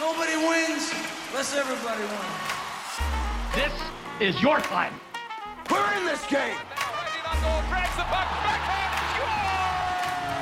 [0.00, 0.90] Nobody wins
[1.28, 2.40] unless everybody wins.
[3.54, 3.72] This
[4.20, 4.94] is your time.
[5.70, 6.56] We're in this game.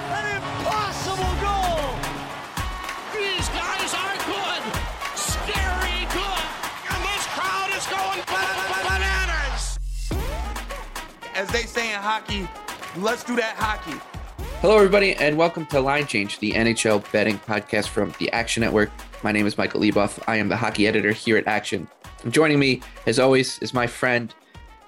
[0.06, 1.98] An impossible goal!
[3.12, 4.62] These guys are good.
[5.18, 6.44] Scary good.
[6.86, 8.22] And this crowd is going
[8.86, 9.78] bananas.
[11.34, 12.48] As they say in hockey,
[12.98, 13.98] let's do that hockey.
[14.60, 18.90] Hello, everybody, and welcome to Line Change, the NHL betting podcast from the Action Network.
[19.22, 20.18] My name is Michael Leboff.
[20.26, 21.86] I am the hockey editor here at Action.
[22.24, 24.34] And joining me, as always, is my friend,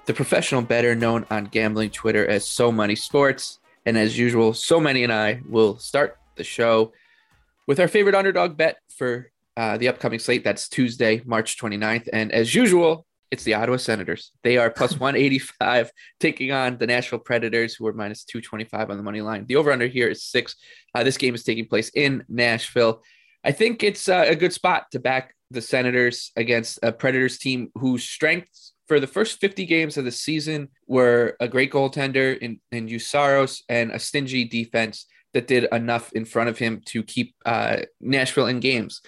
[0.07, 3.59] the professional bettor known on gambling Twitter as So Money Sports.
[3.85, 6.93] And as usual, So Money and I will start the show
[7.67, 10.43] with our favorite underdog bet for uh, the upcoming slate.
[10.43, 12.09] That's Tuesday, March 29th.
[12.11, 14.31] And as usual, it's the Ottawa Senators.
[14.43, 19.03] They are plus 185, taking on the Nashville Predators, who are minus 225 on the
[19.03, 19.45] money line.
[19.45, 20.55] The over under here is six.
[20.95, 23.03] Uh, this game is taking place in Nashville.
[23.43, 27.71] I think it's uh, a good spot to back the Senators against a Predators team
[27.75, 32.59] whose strengths for the first 50 games of the season were a great goaltender in,
[32.71, 37.03] in Juuse Saros and a stingy defense that did enough in front of him to
[37.03, 39.01] keep uh, Nashville in games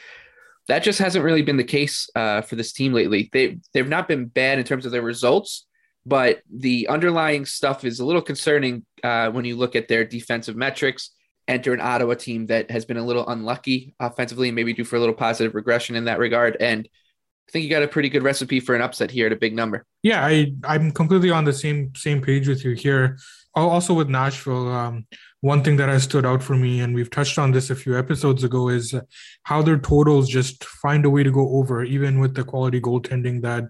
[0.67, 3.29] that just hasn't really been the case uh, for this team lately.
[3.31, 5.67] They they've not been bad in terms of their results,
[6.05, 10.55] but the underlying stuff is a little concerning uh, when you look at their defensive
[10.55, 11.11] metrics.
[11.47, 14.95] Enter an Ottawa team that has been a little unlucky offensively, and maybe due for
[14.95, 16.57] a little positive regression in that regard.
[16.59, 16.87] And
[17.47, 19.53] I think you got a pretty good recipe for an upset here at a big
[19.53, 19.85] number.
[20.01, 23.17] Yeah, I I'm completely on the same same page with you here.
[23.53, 25.05] Also with Nashville, um,
[25.41, 27.97] one thing that has stood out for me, and we've touched on this a few
[27.97, 28.95] episodes ago, is
[29.43, 33.41] how their totals just find a way to go over, even with the quality goaltending
[33.43, 33.65] that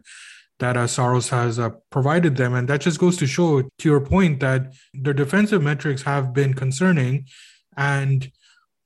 [0.59, 3.99] that uh, Saros has uh, provided them, and that just goes to show, to your
[3.99, 7.27] point, that their defensive metrics have been concerning,
[7.77, 8.31] and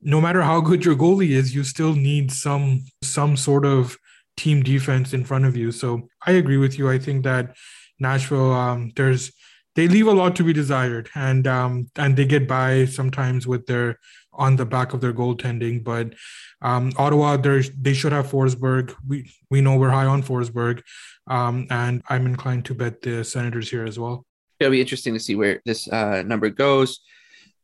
[0.01, 3.97] no matter how good your goalie is, you still need some some sort of
[4.37, 5.71] team defense in front of you.
[5.71, 6.89] So I agree with you.
[6.89, 7.55] I think that
[7.99, 9.31] Nashville, um, there's
[9.75, 13.65] they leave a lot to be desired, and um, and they get by sometimes with
[13.65, 13.99] their
[14.33, 15.83] on the back of their goaltending.
[15.83, 16.13] But
[16.61, 18.95] um, Ottawa, they should have Forsberg.
[19.07, 20.81] We we know we're high on Forsberg,
[21.27, 24.25] um, and I'm inclined to bet the Senators here as well.
[24.59, 26.99] It'll be interesting to see where this uh, number goes.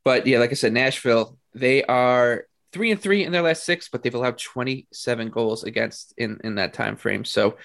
[0.06, 3.90] But yeah, like I said, Nashville, they are three and three in their last six,
[3.90, 7.26] but they've allowed 27 goals against in in that time frame.
[7.26, 7.58] So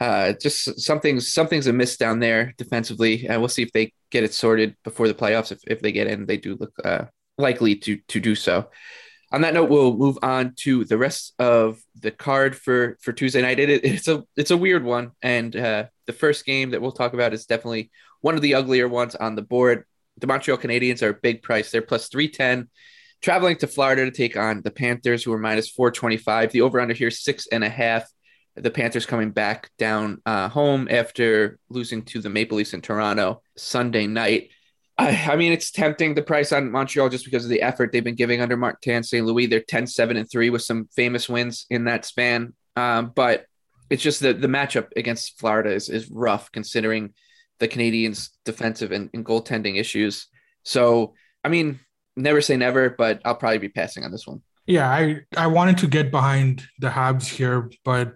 [0.00, 4.34] uh, just something's something's amiss down there defensively, and we'll see if they get it
[4.34, 5.52] sorted before the playoffs.
[5.52, 7.04] If, if they get in, they do look uh,
[7.38, 8.70] likely to to do so.
[9.32, 13.42] On that note, we'll move on to the rest of the card for for Tuesday
[13.42, 13.58] night.
[13.60, 17.14] It, it's a it's a weird one, and uh, the first game that we'll talk
[17.14, 17.90] about is definitely
[18.20, 19.84] one of the uglier ones on the board.
[20.18, 21.70] The Montreal Canadiens are a big price.
[21.70, 22.68] They're plus three ten
[23.24, 26.52] traveling to Florida to take on the Panthers, who are minus 425.
[26.52, 28.06] The over under here, six and a half.
[28.54, 33.42] The Panthers coming back down uh, home after losing to the Maple Leafs in Toronto
[33.56, 34.50] Sunday night.
[34.98, 38.04] I, I, mean, it's tempting the price on Montreal just because of the effort they've
[38.04, 39.26] been giving under Martin St.
[39.26, 39.46] Louis.
[39.46, 42.52] They're 10 7 and 3 with some famous wins in that span.
[42.76, 43.46] Um, but
[43.88, 47.14] it's just that the matchup against Florida is, is rough considering
[47.58, 50.26] the Canadiens' defensive and, and goaltending issues.
[50.64, 51.80] So, I mean,
[52.16, 54.42] never say never, but I'll probably be passing on this one.
[54.66, 58.14] Yeah, I I wanted to get behind the Habs here, but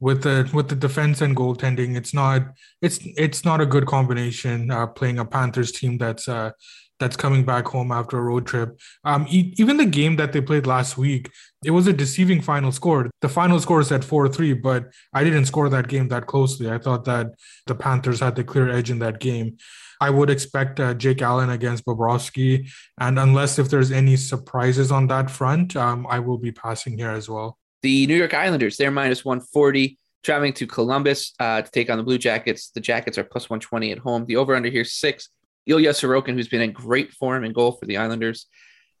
[0.00, 2.42] with the with the defense and goaltending, it's not
[2.80, 4.70] it's it's not a good combination.
[4.70, 6.52] Uh, playing a Panthers team that's uh,
[7.00, 8.78] that's coming back home after a road trip.
[9.04, 11.30] Um, even the game that they played last week,
[11.64, 13.10] it was a deceiving final score.
[13.22, 16.70] The final score at four three, but I didn't score that game that closely.
[16.70, 17.34] I thought that
[17.66, 19.56] the Panthers had the clear edge in that game.
[20.00, 22.70] I would expect uh, Jake Allen against Bobrovsky.
[22.98, 27.10] And unless if there's any surprises on that front, um, I will be passing here
[27.10, 27.58] as well.
[27.82, 32.04] The New York Islanders, they're minus 140, traveling to Columbus uh, to take on the
[32.04, 32.70] Blue Jackets.
[32.70, 34.24] The Jackets are plus 120 at home.
[34.24, 35.28] The over under here six.
[35.66, 38.46] Ilya Sorokin, who's been in great form and goal for the Islanders,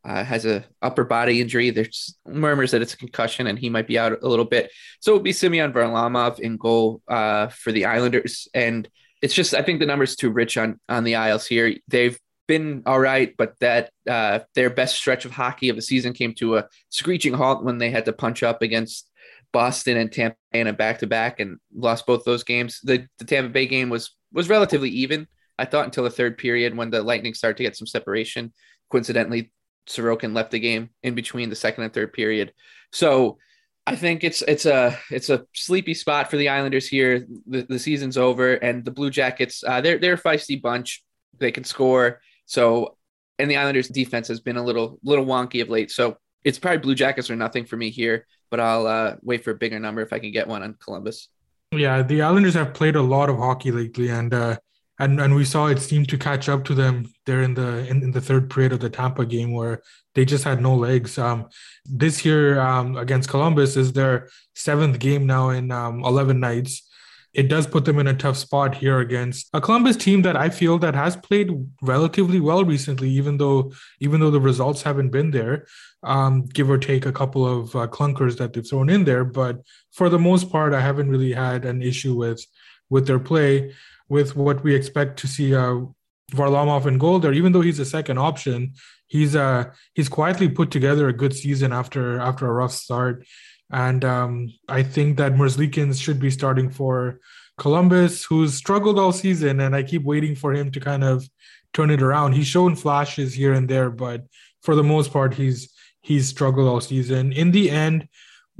[0.04, 1.70] uh, has a upper body injury.
[1.70, 4.70] There's murmurs that it's a concussion and he might be out a little bit.
[5.00, 8.48] So it would be Semyon Varlamov in goal uh, for the Islanders.
[8.54, 8.88] And
[9.22, 11.74] it's just I think the numbers too rich on on the Isles here.
[11.88, 16.12] They've been all right, but that uh, their best stretch of hockey of the season
[16.12, 19.08] came to a screeching halt when they had to punch up against
[19.52, 22.80] Boston and Tampa a back to back and lost both those games.
[22.82, 25.26] The the Tampa Bay game was was relatively even.
[25.60, 28.52] I thought until the third period when the Lightning started to get some separation.
[28.90, 29.52] Coincidentally,
[29.86, 32.52] Sorokin left the game in between the second and third period.
[32.92, 33.38] So
[33.86, 37.26] I think it's it's a it's a sleepy spot for the Islanders here.
[37.46, 41.04] The, the season's over, and the Blue Jackets uh, they're they're a feisty bunch.
[41.38, 42.20] They can score.
[42.46, 42.96] So,
[43.38, 45.90] and the Islanders' defense has been a little little wonky of late.
[45.90, 48.26] So it's probably Blue Jackets or nothing for me here.
[48.50, 51.28] but I'll uh, wait for a bigger number if I can get one on Columbus.
[51.72, 54.58] Yeah, the Islanders have played a lot of hockey lately, and uh,
[55.00, 58.02] and and we saw it seemed to catch up to them there in the in,
[58.02, 59.82] in the third period of the Tampa game where
[60.14, 61.18] they just had no legs.
[61.18, 61.48] Um,
[61.84, 66.86] this year um, against Columbus is their seventh game now in um, eleven nights
[67.32, 70.48] it does put them in a tough spot here against a Columbus team that I
[70.48, 71.50] feel that has played
[71.80, 75.66] relatively well recently, even though even though the results haven't been there,
[76.02, 79.24] um, give or take a couple of uh, clunkers that they've thrown in there.
[79.24, 79.60] But
[79.92, 82.44] for the most part, I haven't really had an issue with
[82.88, 83.72] with their play,
[84.10, 85.54] with what we expect to see.
[85.54, 85.86] Uh,
[86.32, 88.74] Varlamov goal there, even though he's a second option,
[89.08, 89.64] he's uh
[89.94, 93.26] he's quietly put together a good season after after a rough start.
[93.72, 97.20] And um, I think that Merzlikins should be starting for
[97.58, 99.60] Columbus, who's struggled all season.
[99.60, 101.28] And I keep waiting for him to kind of
[101.72, 102.32] turn it around.
[102.32, 104.24] He's shown flashes here and there, but
[104.62, 107.32] for the most part, he's he's struggled all season.
[107.32, 108.08] In the end,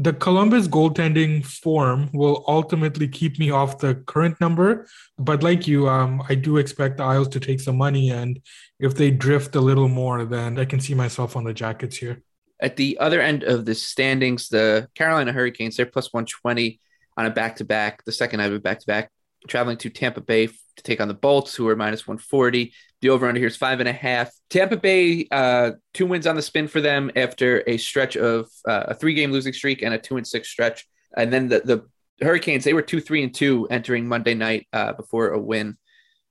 [0.00, 4.86] the Columbus goaltending form will ultimately keep me off the current number.
[5.18, 8.40] But like you, um, I do expect the Isles to take some money, and
[8.78, 12.22] if they drift a little more, then I can see myself on the Jackets here.
[12.62, 16.80] At the other end of the standings, the Carolina Hurricanes, they're plus 120
[17.18, 19.10] on a back to back, the second night of a back to back,
[19.48, 22.72] traveling to Tampa Bay to take on the Bolts, who are minus 140.
[23.00, 24.30] The over under here is five and a half.
[24.50, 28.84] Tampa Bay, uh, two wins on the spin for them after a stretch of uh,
[28.88, 30.86] a three game losing streak and a two and six stretch.
[31.16, 34.92] And then the, the Hurricanes, they were two, three, and two entering Monday night uh,
[34.92, 35.76] before a win.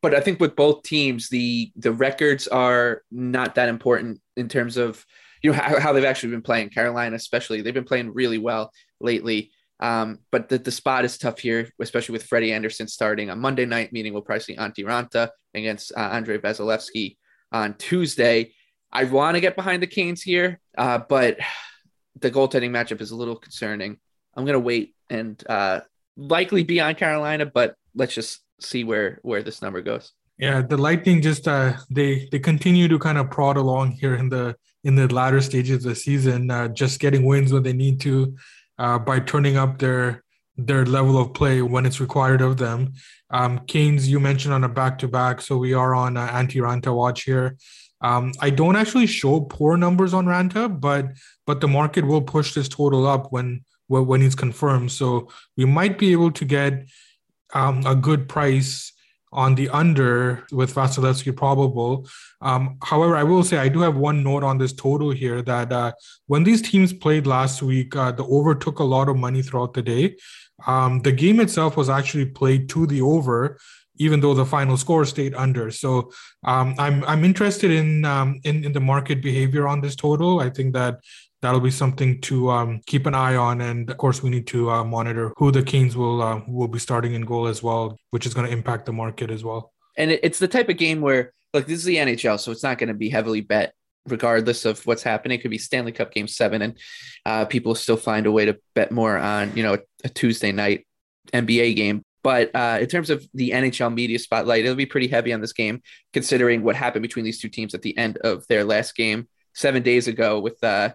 [0.01, 4.77] But I think with both teams, the the records are not that important in terms
[4.77, 5.05] of
[5.41, 6.69] you know how, how they've actually been playing.
[6.69, 8.71] Carolina, especially, they've been playing really well
[9.01, 9.51] lately.
[9.79, 13.65] Um, but the, the spot is tough here, especially with Freddie Anderson starting on Monday
[13.65, 17.17] night, meaning we'll probably see Antti Raanta against uh, Andrei Vasilevskiy
[17.51, 18.53] on Tuesday.
[18.91, 21.37] I want to get behind the Canes here, uh, but
[22.19, 23.97] the goaltending matchup is a little concerning.
[24.35, 25.81] I'm going to wait and uh,
[26.17, 30.11] likely be on Carolina, but let's just see where where this number goes.
[30.37, 34.29] Yeah, the Lightning just uh, they they continue to kind of prod along here in
[34.29, 37.99] the in the latter stages of the season, uh, just getting wins when they need
[38.01, 38.35] to,
[38.79, 40.23] uh, by turning up their
[40.57, 42.93] their level of play when it's required of them.
[43.29, 46.93] Um, you mentioned on a back to back, so we are on uh, Antti Raanta
[46.93, 47.57] watch here.
[48.01, 51.07] Um, I don't actually show poor numbers on Raanta, but
[51.45, 54.91] but the market will push this total up when when he's confirmed.
[54.91, 56.85] So we might be able to get
[57.53, 58.93] um, a good price
[59.31, 62.07] on the under with Vasilevskiy probable.
[62.41, 65.71] Um, however, I will say I do have one note on this total here that
[65.71, 65.91] uh,
[66.27, 69.73] when these teams played last week, uh, the over took a lot of money throughout
[69.73, 70.15] the day.
[70.65, 73.59] Um, the game itself was actually played to the over,
[73.97, 75.71] even though the final score stayed under.
[75.71, 76.11] So
[76.43, 80.39] um, I'm I'm interested in, um, in in the market behavior on this total.
[80.39, 80.99] I think that
[81.41, 83.61] that'll be something to um, keep an eye on.
[83.61, 86.79] And of course, we need to uh, monitor who the Canes will uh, will be
[86.79, 89.73] starting in goal as well, which is going to impact the market as well.
[89.97, 92.77] And it's the type of game where, like, this is the NHL, so it's not
[92.77, 93.73] going to be heavily bet
[94.07, 95.37] regardless of what's happening.
[95.37, 96.77] It could be Stanley Cup Game Seven, and
[97.25, 100.85] uh, people still find a way to bet more on you know a Tuesday night
[101.33, 102.03] NBA game.
[102.21, 105.53] But uh, in terms of the NHL media spotlight, it'll be pretty heavy on this
[105.53, 105.81] game,
[106.11, 109.83] considering what happened between these two teams at the end of their last game seven
[109.83, 110.89] days ago with uh,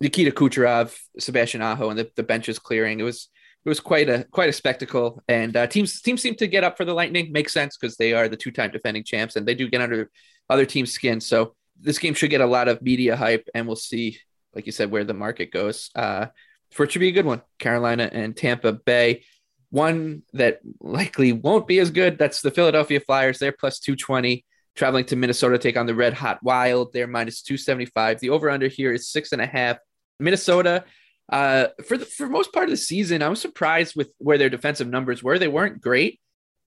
[0.00, 3.00] Nikita Kucherov, Sebastian Aho, and the, the benches clearing.
[3.00, 3.28] It was
[3.64, 5.22] it was quite a quite a spectacle.
[5.28, 7.32] And uh, teams teams seem to get up for the Lightning.
[7.32, 10.10] Makes sense because they are the two time defending champs, and they do get under
[10.48, 11.20] other teams' skin.
[11.20, 14.18] So this game should get a lot of media hype, and we'll see,
[14.54, 15.90] like you said, where the market goes.
[15.94, 16.26] Uh,
[16.70, 17.42] for it should be a good one.
[17.58, 19.24] Carolina and Tampa Bay.
[19.70, 22.18] One that likely won't be as good.
[22.18, 23.38] That's the Philadelphia Flyers.
[23.38, 26.92] They're plus 220 traveling to Minnesota take on the Red Hot Wild.
[26.92, 28.20] They're minus 275.
[28.20, 29.78] The over under here is six and a half.
[30.18, 30.84] Minnesota,
[31.30, 34.50] uh, for the for most part of the season, I was surprised with where their
[34.50, 35.38] defensive numbers were.
[35.38, 36.20] They weren't great.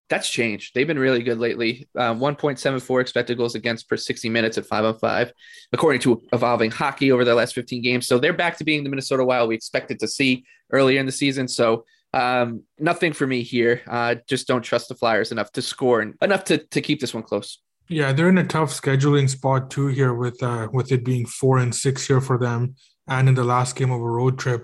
[0.09, 0.73] That's changed.
[0.75, 1.87] They've been really good lately.
[1.95, 5.31] Uh, 1.74 expected goals against per 60 minutes at five on five,
[5.71, 8.07] according to Evolving Hockey over the last 15 games.
[8.07, 11.13] So they're back to being the Minnesota Wild we expected to see earlier in the
[11.13, 11.47] season.
[11.47, 13.81] So um, nothing for me here.
[13.87, 17.13] Uh, just don't trust the Flyers enough to score and enough to to keep this
[17.13, 17.59] one close.
[17.87, 21.57] Yeah, they're in a tough scheduling spot too here with uh, with it being four
[21.57, 22.75] and six here for them
[23.11, 24.63] and in the last game of a road trip.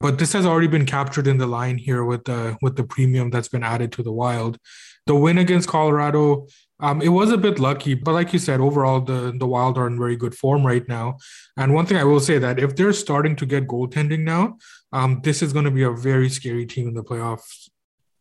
[0.00, 3.30] But this has already been captured in the line here with the with the premium
[3.30, 4.58] that's been added to the Wild.
[5.06, 6.46] The win against Colorado,
[6.78, 9.88] um, it was a bit lucky, but like you said, overall the the Wild are
[9.88, 11.16] in very good form right now.
[11.56, 14.58] And one thing I will say that if they're starting to get goaltending now,
[14.92, 17.68] um, this is going to be a very scary team in the playoffs.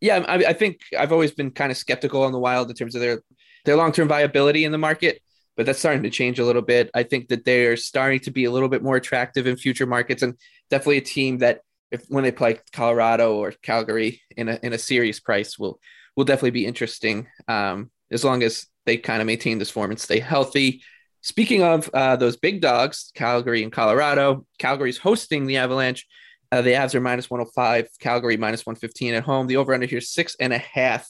[0.02, 2.96] Yeah, I, I think I've always been kind of skeptical on the Wild in terms
[2.96, 3.22] of their
[3.66, 5.22] their long term viability in the market
[5.58, 6.90] but that's starting to change a little bit.
[6.94, 10.22] I think that they're starting to be a little bit more attractive in future markets
[10.22, 10.36] and
[10.70, 11.62] definitely a team that
[11.92, 15.80] if when they play Colorado or Calgary in a in a serious price will
[16.16, 17.28] will definitely be interesting.
[17.48, 20.82] Um, as long as they kind of maintain this form and stay healthy.
[21.22, 26.08] Speaking of uh, those big dogs, Calgary and Colorado, Calgary's hosting the Avalanche.
[26.52, 29.48] Uh, the Avs are minus 105, Calgary minus 115 at home.
[29.48, 31.08] The over under here six and a half.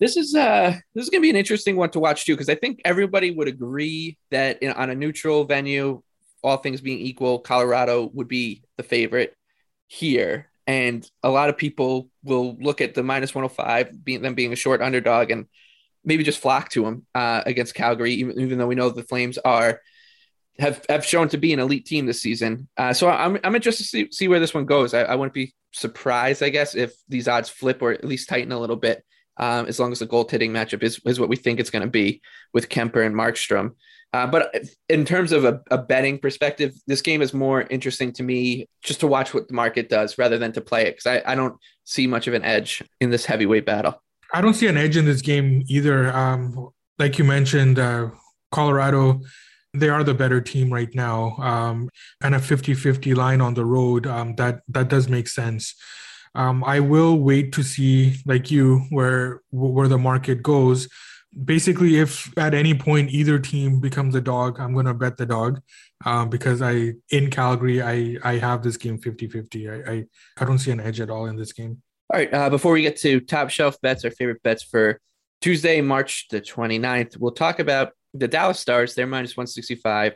[0.00, 2.54] This is uh this is gonna be an interesting one to watch too because I
[2.54, 6.02] think everybody would agree that in, on a neutral venue,
[6.42, 9.34] all things being equal, Colorado would be the favorite
[9.86, 14.52] here, and a lot of people will look at the minus 105 being them being
[14.52, 15.46] a short underdog and
[16.04, 19.38] maybe just flock to them uh, against Calgary, even, even though we know the Flames
[19.38, 19.80] are
[20.58, 22.68] have have shown to be an elite team this season.
[22.76, 24.94] Uh, so I'm I'm interested to see, see where this one goes.
[24.94, 28.52] I, I wouldn't be surprised, I guess, if these odds flip or at least tighten
[28.52, 29.04] a little bit.
[29.36, 31.90] Um, as long as the goaltending matchup is, is what we think it's going to
[31.90, 32.22] be
[32.52, 33.72] with Kuemper and Markstrom.
[34.12, 34.54] Uh, but
[34.88, 39.00] in terms of a, a, betting perspective, this game is more interesting to me just
[39.00, 41.56] to watch what the market does rather than to play it because I, I don't
[41.82, 44.00] see much of an edge in this heavyweight battle.
[44.32, 46.12] I don't see an edge in this game either.
[46.16, 48.10] Um, like you mentioned, uh,
[48.52, 49.20] Colorado,
[49.72, 51.36] they are the better team right now.
[51.38, 51.90] Um,
[52.22, 55.74] and a 50-50 line on the road, um, that that does make sense.
[56.34, 60.88] Um, I will wait to see, like you, where where the market goes.
[61.44, 65.26] Basically, if at any point either team becomes a dog, I'm going to bet the
[65.26, 65.60] dog
[66.04, 69.88] um, because I in Calgary I I have this game 50-50.
[69.88, 70.04] I, I
[70.38, 71.82] I don't see an edge at all in this game.
[72.12, 72.32] All right.
[72.32, 75.00] Uh, before we get to top shelf bets, our favorite bets for
[75.40, 78.94] Tuesday, March the 29th, we'll talk about the Dallas Stars.
[78.94, 80.14] They're minus 165,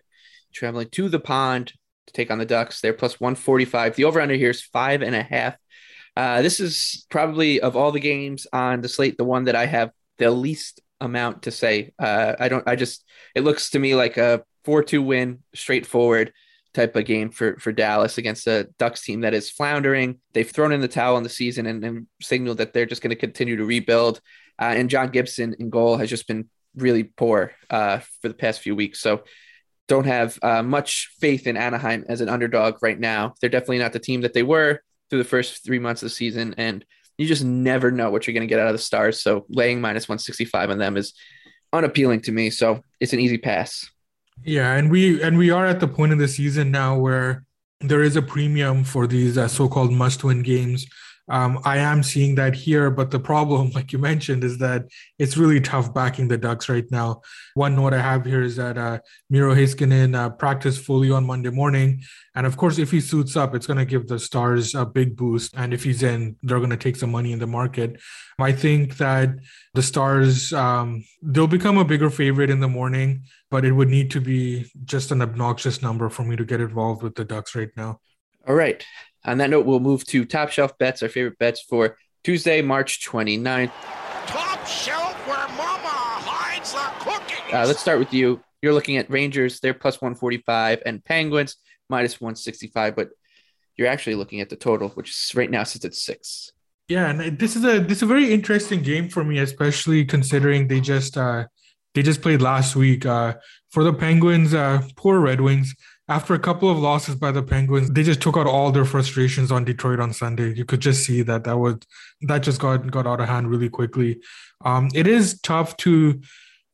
[0.52, 1.72] traveling to the pond
[2.06, 2.80] to take on the Ducks.
[2.80, 3.96] They're plus 145.
[3.96, 5.56] The over under here is five and a half.
[6.18, 9.66] Uh, this is probably of all the games on the slate, the one that I
[9.66, 11.92] have the least amount to say.
[11.96, 13.04] Uh, I don't, I just,
[13.36, 16.32] it looks to me like a 4 2 win, straightforward
[16.74, 20.18] type of game for for Dallas against a Ducks team that is floundering.
[20.32, 23.10] They've thrown in the towel in the season and, and signaled that they're just going
[23.10, 24.20] to continue to rebuild.
[24.60, 28.60] Uh, and John Gibson in goal has just been really poor uh, for the past
[28.60, 29.00] few weeks.
[29.00, 29.22] So
[29.86, 33.34] don't have uh, much faith in Anaheim as an underdog right now.
[33.40, 36.14] They're definitely not the team that they were through the first three months of the
[36.14, 36.84] season, and
[37.16, 39.20] you just never know what you're going to get out of the Stars.
[39.20, 41.14] So laying minus 165 on them is
[41.72, 42.50] unappealing to me.
[42.50, 43.90] So it's an easy pass.
[44.44, 47.44] Yeah, and we and we are at the point in the season now where
[47.80, 50.86] there is a premium for these uh, so-called must-win games.
[51.28, 54.86] Um, I am seeing that here, but the problem, like you mentioned, is that
[55.18, 57.22] it's really tough backing the Ducks right now.
[57.54, 58.98] One note I have here is that uh,
[59.30, 62.02] Miro Heiskanen uh, practiced fully on Monday morning,
[62.34, 65.16] and of course, if he suits up, it's going to give the Stars a big
[65.16, 65.54] boost.
[65.56, 68.00] And if he's in, they're going to take some money in the market.
[68.38, 69.30] I think that
[69.74, 74.12] the Stars um, they'll become a bigger favorite in the morning, but it would need
[74.12, 77.70] to be just an obnoxious number for me to get involved with the Ducks right
[77.76, 78.00] now.
[78.46, 78.84] All right.
[79.24, 83.04] On that note, we'll move to top shelf bets, our favorite bets for Tuesday, March
[83.06, 83.72] 29th.
[84.26, 87.52] Top shelf where mama hides the cookies.
[87.52, 88.40] Uh, let's start with you.
[88.62, 91.56] You're looking at Rangers, they're plus 145, and Penguins
[91.88, 93.10] minus 165, but
[93.76, 96.52] you're actually looking at the total, which is right now sits at six.
[96.88, 100.68] Yeah, and this is a this is a very interesting game for me, especially considering
[100.68, 101.44] they just uh
[101.94, 103.04] they just played last week.
[103.04, 103.34] Uh
[103.70, 105.74] for the Penguins, uh poor Red Wings
[106.08, 109.52] after a couple of losses by the Penguins, they just took out all their frustrations
[109.52, 110.54] on Detroit on Sunday.
[110.54, 111.76] You could just see that that was
[112.22, 114.20] that just got got out of hand really quickly.
[114.64, 116.20] Um, it is tough to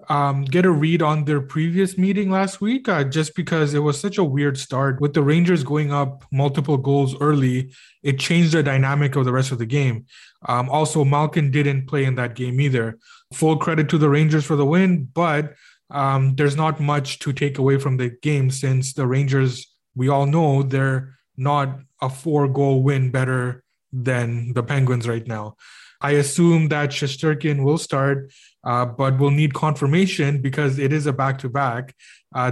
[0.08, 4.00] um, get a read on their previous meeting last week, uh, just because it was
[4.00, 7.72] such a weird start with the Rangers going up multiple goals early.
[8.02, 10.06] It changed the dynamic of the rest of the game.
[10.46, 12.98] Um, also, Malkin didn't play in that game either.
[13.32, 15.54] Full credit to the Rangers for the win, but
[15.94, 20.26] um, there's not much to take away from the game since the Rangers, we all
[20.26, 25.56] know they're not a four goal win better than the Penguins right now.
[26.00, 28.30] I assume that Shesterkin will start,
[28.64, 31.94] uh, but we'll need confirmation because it is a back to back.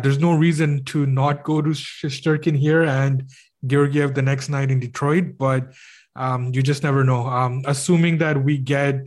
[0.00, 3.28] There's no reason to not go to Shesterkin here and
[3.66, 5.72] Georgiev the next night in Detroit, but
[6.16, 7.26] um, you just never know.
[7.26, 9.06] Um, assuming that we get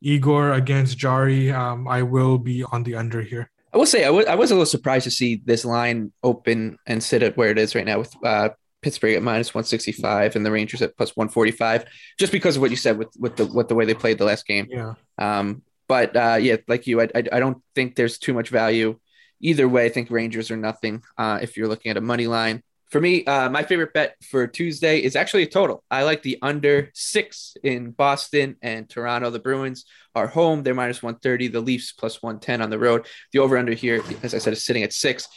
[0.00, 3.50] Igor against Jarry, um, I will be on the under here.
[3.72, 6.78] I will say I, w- I was a little surprised to see this line open
[6.86, 8.50] and sit at where it is right now with uh,
[8.82, 11.84] Pittsburgh at minus 165 and the Rangers at plus 145,
[12.18, 14.24] just because of what you said with with the with the way they played the
[14.24, 14.66] last game.
[14.70, 14.94] Yeah.
[15.18, 18.98] Um, but uh, yeah, like you, I, I, I don't think there's too much value
[19.40, 19.86] either way.
[19.86, 23.24] I think Rangers are nothing uh, if you're looking at a money line for me,
[23.24, 25.84] uh, my favorite bet for Tuesday is actually a total.
[25.90, 29.28] I like the under six in Boston and Toronto.
[29.30, 30.62] The Bruins are home.
[30.62, 31.48] They're minus 130.
[31.48, 33.06] The Leafs plus 110 on the road.
[33.32, 35.28] The over under here, as I said, is sitting at six.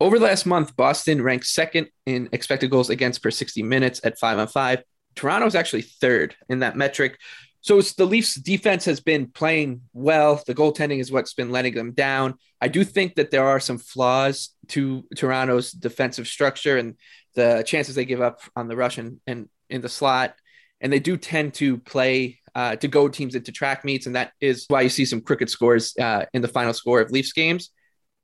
[0.00, 4.18] Over the last month, Boston ranked second in expected goals against per 60 minutes at
[4.18, 4.82] five on five.
[5.16, 7.18] Toronto's actually third in that metric.
[7.60, 10.42] So the Leafs defense has been playing well.
[10.46, 12.34] The goaltending is what's been letting them down.
[12.60, 16.96] I do think that there are some flaws to Toronto's defensive structure and
[17.34, 20.34] the chances they give up on the rush and, and in the slot.
[20.80, 24.06] And they do tend to play uh, to go teams into track meets.
[24.06, 27.10] And that is why you see some crooked scores uh, in the final score of
[27.10, 27.70] Leafs games.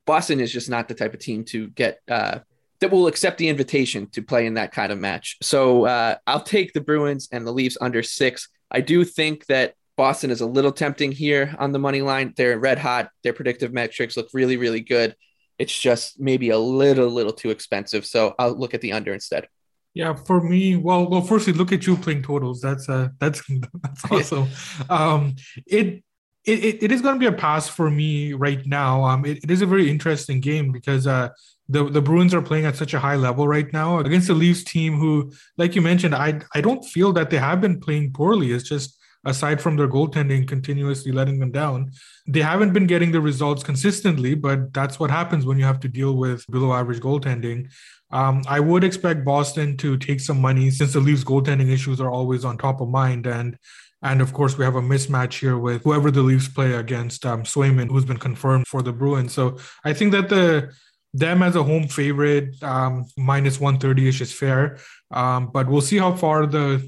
[0.06, 2.40] Boston is just not the type of team to get uh,
[2.80, 5.38] that will accept the invitation to play in that kind of match.
[5.42, 8.48] So uh, I'll take the Bruins and the Leafs under six.
[8.74, 12.34] I do think that Boston is a little tempting here on the money line.
[12.36, 13.10] They're red hot.
[13.22, 15.14] Their predictive metrics look really, really good.
[15.58, 18.04] It's just maybe a little, little too expensive.
[18.04, 19.46] So I'll look at the under instead.
[19.94, 22.60] Yeah, for me, well, well, firstly, look at you playing totals.
[22.60, 23.40] That's uh, that's
[23.82, 24.48] that's awesome.
[24.90, 25.36] um,
[25.68, 26.02] it
[26.44, 29.04] it, it is going to be a pass for me right now.
[29.04, 31.28] Um, it, it is a very interesting game because uh,
[31.68, 34.64] the the Bruins are playing at such a high level right now against the Leafs
[34.64, 38.52] team, who, like you mentioned, I I don't feel that they have been playing poorly.
[38.52, 41.90] It's just aside from their goaltending continuously letting them down,
[42.26, 44.34] they haven't been getting the results consistently.
[44.34, 47.70] But that's what happens when you have to deal with below average goaltending.
[48.10, 52.10] Um, I would expect Boston to take some money since the Leafs goaltending issues are
[52.10, 53.58] always on top of mind and.
[54.02, 57.42] And of course, we have a mismatch here with whoever the Leafs play against um,
[57.42, 59.32] Swayman, who's been confirmed for the Bruins.
[59.32, 60.74] So I think that the
[61.14, 64.78] them as a home favorite um, minus 130 ish is fair.
[65.12, 66.86] Um, but we'll see how far the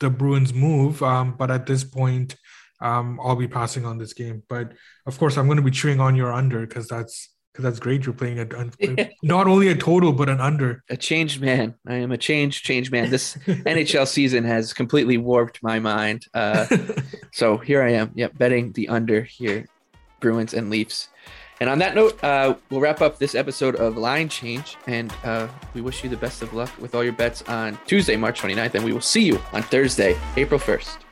[0.00, 1.02] the bruins move.
[1.02, 2.36] Um, but at this point
[2.80, 4.42] um, i'll be passing on this game.
[4.48, 4.72] But
[5.06, 8.04] of course i'm going to be chewing on your under because that's because that's great
[8.04, 10.82] you're playing a, not only a total but an under.
[10.90, 11.74] A changed man.
[11.86, 13.10] I am a changed changed man.
[13.10, 16.26] This nhl season has completely warped my mind.
[16.34, 16.66] Uh,
[17.32, 18.10] so here i am.
[18.16, 19.66] Yep betting the under here
[20.20, 21.08] bruins and leafs
[21.60, 24.76] and on that note, uh, we'll wrap up this episode of Line Change.
[24.86, 28.16] And uh, we wish you the best of luck with all your bets on Tuesday,
[28.16, 28.74] March 29th.
[28.74, 31.07] And we will see you on Thursday, April 1st.